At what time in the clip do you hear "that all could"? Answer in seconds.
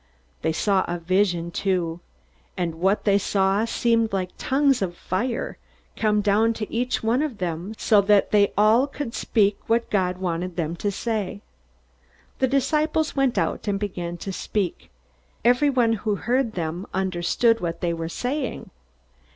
8.01-9.13